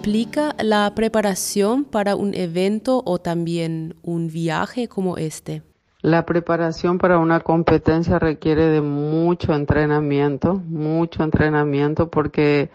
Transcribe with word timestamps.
implica 0.00 0.54
la 0.58 0.90
preparación 0.94 1.84
para 1.84 2.16
un 2.16 2.34
evento 2.34 3.02
o 3.04 3.18
también 3.18 3.96
un 4.02 4.28
viaje 4.28 4.88
como 4.88 5.18
este? 5.18 5.62
La 6.00 6.24
preparación 6.24 6.96
para 6.96 7.18
una 7.18 7.40
competencia 7.40 8.18
requiere 8.18 8.68
de 8.68 8.80
mucho 8.80 9.52
entrenamiento, 9.52 10.54
mucho 10.54 11.22
entrenamiento 11.22 12.08
porque 12.08 12.70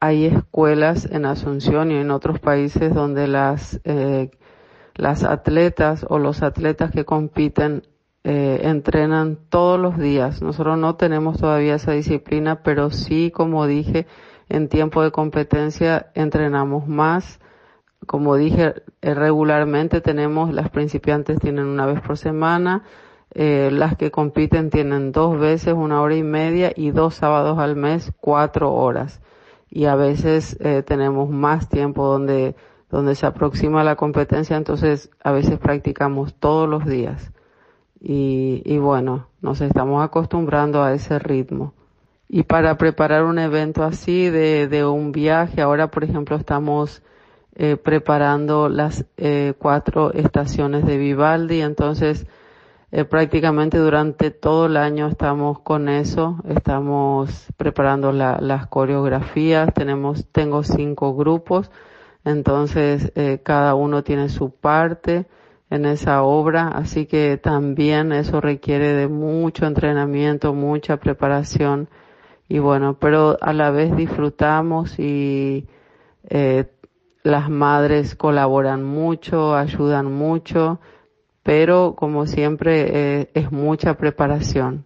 hay 0.00 0.26
escuelas 0.26 1.08
en 1.10 1.24
Asunción 1.24 1.92
y 1.92 1.94
en 1.94 2.10
otros 2.10 2.40
países 2.40 2.92
donde 2.92 3.26
las, 3.26 3.80
eh, 3.84 4.30
las 4.96 5.24
atletas 5.24 6.04
o 6.10 6.18
los 6.18 6.42
atletas 6.42 6.90
que 6.90 7.06
compiten 7.06 7.84
eh, 8.22 8.60
entrenan 8.64 9.38
todos 9.48 9.80
los 9.80 9.96
días. 9.96 10.42
Nosotros 10.42 10.76
no 10.76 10.96
tenemos 10.96 11.38
todavía 11.38 11.76
esa 11.76 11.92
disciplina, 11.92 12.62
pero 12.62 12.90
sí, 12.90 13.30
como 13.30 13.66
dije, 13.66 14.06
en 14.50 14.68
tiempo 14.68 15.02
de 15.02 15.12
competencia 15.12 16.10
entrenamos 16.14 16.86
más. 16.86 17.40
Como 18.06 18.34
dije, 18.34 18.74
eh, 19.00 19.14
regularmente 19.14 20.00
tenemos, 20.00 20.52
las 20.52 20.70
principiantes 20.70 21.38
tienen 21.38 21.66
una 21.66 21.86
vez 21.86 22.00
por 22.00 22.18
semana, 22.18 22.82
eh, 23.32 23.70
las 23.72 23.96
que 23.96 24.10
compiten 24.10 24.70
tienen 24.70 25.12
dos 25.12 25.38
veces 25.38 25.74
una 25.74 26.02
hora 26.02 26.16
y 26.16 26.24
media 26.24 26.72
y 26.74 26.90
dos 26.90 27.14
sábados 27.14 27.58
al 27.58 27.76
mes 27.76 28.12
cuatro 28.20 28.74
horas. 28.74 29.20
Y 29.70 29.84
a 29.84 29.94
veces 29.94 30.58
eh, 30.60 30.82
tenemos 30.82 31.30
más 31.30 31.68
tiempo 31.68 32.06
donde, 32.06 32.56
donde 32.90 33.14
se 33.14 33.26
aproxima 33.26 33.84
la 33.84 33.94
competencia, 33.94 34.56
entonces 34.56 35.10
a 35.22 35.30
veces 35.30 35.60
practicamos 35.60 36.34
todos 36.34 36.68
los 36.68 36.84
días. 36.86 37.32
Y, 38.00 38.62
y 38.64 38.78
bueno, 38.78 39.28
nos 39.40 39.60
estamos 39.60 40.02
acostumbrando 40.02 40.82
a 40.82 40.92
ese 40.92 41.20
ritmo. 41.20 41.74
Y 42.32 42.44
para 42.44 42.78
preparar 42.78 43.24
un 43.24 43.40
evento 43.40 43.82
así 43.82 44.30
de, 44.30 44.68
de 44.68 44.84
un 44.84 45.10
viaje, 45.10 45.60
ahora 45.62 45.90
por 45.90 46.04
ejemplo 46.04 46.36
estamos 46.36 47.02
eh, 47.56 47.76
preparando 47.76 48.68
las 48.68 49.04
eh, 49.16 49.54
cuatro 49.58 50.12
estaciones 50.12 50.86
de 50.86 50.96
Vivaldi, 50.96 51.60
entonces 51.60 52.28
eh, 52.92 53.04
prácticamente 53.04 53.78
durante 53.78 54.30
todo 54.30 54.66
el 54.66 54.76
año 54.76 55.08
estamos 55.08 55.58
con 55.58 55.88
eso, 55.88 56.36
estamos 56.48 57.48
preparando 57.56 58.12
la, 58.12 58.38
las 58.40 58.68
coreografías, 58.68 59.74
tenemos, 59.74 60.24
tengo 60.30 60.62
cinco 60.62 61.16
grupos, 61.16 61.72
entonces 62.24 63.10
eh, 63.16 63.40
cada 63.42 63.74
uno 63.74 64.04
tiene 64.04 64.28
su 64.28 64.52
parte 64.52 65.26
en 65.68 65.84
esa 65.84 66.22
obra, 66.22 66.68
así 66.68 67.06
que 67.06 67.38
también 67.38 68.12
eso 68.12 68.40
requiere 68.40 68.94
de 68.94 69.08
mucho 69.08 69.66
entrenamiento, 69.66 70.54
mucha 70.54 70.98
preparación 70.98 71.88
y 72.50 72.58
bueno, 72.58 72.98
pero 72.98 73.38
a 73.40 73.52
la 73.52 73.70
vez 73.70 73.94
disfrutamos 73.96 74.98
y 74.98 75.68
eh, 76.28 76.64
las 77.22 77.48
madres 77.48 78.16
colaboran 78.16 78.82
mucho, 78.82 79.54
ayudan 79.54 80.12
mucho, 80.12 80.80
pero 81.44 81.94
como 81.96 82.26
siempre 82.26 83.20
eh, 83.20 83.30
es 83.34 83.52
mucha 83.52 83.94
preparación. 83.94 84.84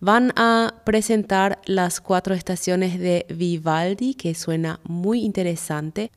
Van 0.00 0.32
a 0.34 0.82
presentar 0.84 1.60
las 1.66 2.00
cuatro 2.00 2.34
estaciones 2.34 2.98
de 2.98 3.26
Vivaldi, 3.28 4.14
que 4.14 4.34
suena 4.34 4.80
muy 4.82 5.22
interesante. 5.22 6.10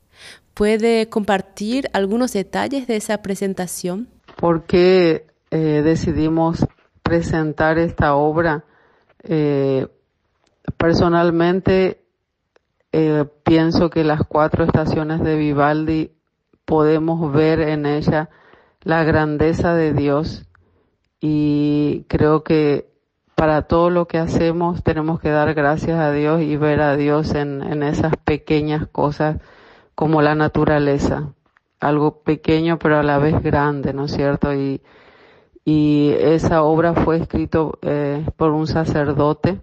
¿Puede 0.52 1.08
compartir 1.08 1.88
algunos 1.92 2.32
detalles 2.32 2.88
de 2.88 2.96
esa 2.96 3.22
presentación? 3.22 4.08
¿Por 4.34 4.64
qué 4.64 5.26
eh, 5.52 5.82
decidimos 5.84 6.66
presentar 7.04 7.78
esta 7.78 8.16
obra? 8.16 8.64
Eh, 9.22 9.86
Personalmente, 10.76 12.02
eh, 12.92 13.24
pienso 13.44 13.90
que 13.90 14.04
las 14.04 14.22
cuatro 14.26 14.64
estaciones 14.64 15.22
de 15.22 15.36
Vivaldi 15.36 16.12
podemos 16.64 17.32
ver 17.32 17.60
en 17.60 17.86
ella 17.86 18.30
la 18.82 19.04
grandeza 19.04 19.74
de 19.74 19.92
Dios 19.92 20.46
y 21.20 22.04
creo 22.08 22.42
que 22.42 22.88
para 23.34 23.62
todo 23.62 23.90
lo 23.90 24.06
que 24.06 24.18
hacemos 24.18 24.82
tenemos 24.82 25.20
que 25.20 25.28
dar 25.28 25.52
gracias 25.54 25.98
a 25.98 26.10
Dios 26.10 26.40
y 26.40 26.56
ver 26.56 26.80
a 26.80 26.96
Dios 26.96 27.34
en, 27.34 27.62
en 27.62 27.82
esas 27.82 28.16
pequeñas 28.24 28.86
cosas 28.86 29.36
como 29.94 30.22
la 30.22 30.34
naturaleza, 30.34 31.34
algo 31.80 32.22
pequeño 32.22 32.78
pero 32.78 32.98
a 32.98 33.02
la 33.02 33.18
vez 33.18 33.42
grande, 33.42 33.92
¿no 33.92 34.06
es 34.06 34.12
cierto? 34.12 34.54
Y, 34.54 34.80
y 35.64 36.12
esa 36.18 36.62
obra 36.62 36.94
fue 36.94 37.18
escrito 37.18 37.78
eh, 37.82 38.24
por 38.36 38.52
un 38.52 38.66
sacerdote 38.66 39.60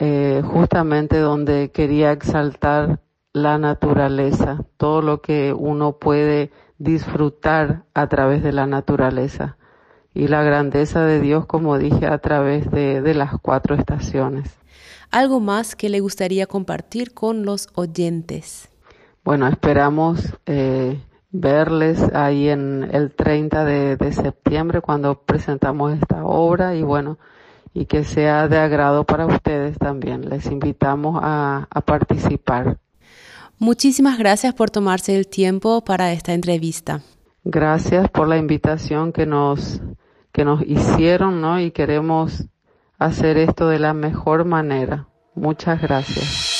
eh, 0.00 0.42
justamente 0.44 1.18
donde 1.18 1.70
quería 1.70 2.10
exaltar 2.10 3.00
la 3.34 3.58
naturaleza, 3.58 4.64
todo 4.78 5.02
lo 5.02 5.20
que 5.20 5.52
uno 5.52 5.98
puede 5.98 6.50
disfrutar 6.78 7.84
a 7.92 8.08
través 8.08 8.42
de 8.42 8.52
la 8.52 8.66
naturaleza 8.66 9.58
y 10.14 10.28
la 10.28 10.42
grandeza 10.42 11.04
de 11.04 11.20
Dios, 11.20 11.44
como 11.44 11.78
dije, 11.78 12.06
a 12.06 12.16
través 12.16 12.70
de, 12.70 13.02
de 13.02 13.14
las 13.14 13.38
cuatro 13.42 13.76
estaciones. 13.76 14.50
¿Algo 15.10 15.38
más 15.38 15.76
que 15.76 15.90
le 15.90 16.00
gustaría 16.00 16.46
compartir 16.46 17.12
con 17.12 17.44
los 17.44 17.68
oyentes? 17.74 18.70
Bueno, 19.22 19.48
esperamos 19.48 20.34
eh, 20.46 20.98
verles 21.30 22.00
ahí 22.14 22.48
en 22.48 22.88
el 22.90 23.12
30 23.12 23.66
de, 23.66 23.96
de 23.96 24.12
septiembre 24.12 24.80
cuando 24.80 25.20
presentamos 25.20 25.92
esta 25.92 26.24
obra 26.24 26.74
y 26.74 26.82
bueno, 26.82 27.18
y 27.72 27.86
que 27.86 28.04
sea 28.04 28.48
de 28.48 28.58
agrado 28.58 29.04
para 29.04 29.26
ustedes 29.26 29.78
también. 29.78 30.28
Les 30.28 30.46
invitamos 30.46 31.20
a, 31.22 31.68
a 31.70 31.80
participar. 31.80 32.78
Muchísimas 33.58 34.18
gracias 34.18 34.54
por 34.54 34.70
tomarse 34.70 35.16
el 35.16 35.28
tiempo 35.28 35.82
para 35.84 36.12
esta 36.12 36.32
entrevista. 36.32 37.02
Gracias 37.44 38.08
por 38.10 38.28
la 38.28 38.36
invitación 38.36 39.12
que 39.12 39.26
nos, 39.26 39.80
que 40.32 40.44
nos 40.44 40.62
hicieron, 40.62 41.40
¿no? 41.40 41.60
Y 41.60 41.70
queremos 41.70 42.46
hacer 42.98 43.38
esto 43.38 43.68
de 43.68 43.78
la 43.78 43.94
mejor 43.94 44.44
manera. 44.44 45.08
Muchas 45.34 45.80
gracias. 45.80 46.59